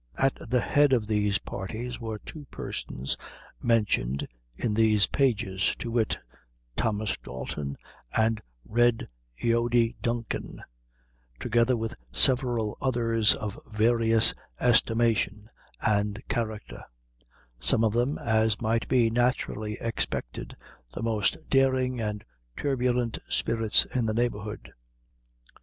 At 0.17 0.33
the 0.49 0.61
head 0.61 0.93
of 0.93 1.05
these 1.05 1.37
parties 1.37 1.99
were 1.99 2.17
two 2.17 2.47
persons 2.49 3.15
mentioned 3.61 4.27
in 4.57 4.73
these 4.73 5.05
pages; 5.05 5.75
to 5.77 5.91
wit, 5.91 6.17
Thomas 6.75 7.15
Dalton 7.19 7.77
and 8.11 8.41
Red 8.65 9.07
Eody 9.43 9.93
Duncan, 10.01 10.63
together 11.39 11.77
with 11.77 11.93
several 12.11 12.79
others 12.81 13.35
of 13.35 13.59
various 13.67 14.33
estimation 14.59 15.51
and 15.79 16.19
character; 16.27 16.83
some 17.59 17.83
of 17.83 17.93
them, 17.93 18.17
as 18.17 18.59
might 18.59 18.87
be 18.87 19.11
naturally 19.11 19.77
expected, 19.79 20.57
the 20.95 21.03
most 21.03 21.37
daring 21.47 21.99
and 22.01 22.23
turbulent 22.57 23.19
spirits 23.29 23.85
in 23.93 24.07
the 24.07 24.15
neighborhood. 24.15 24.73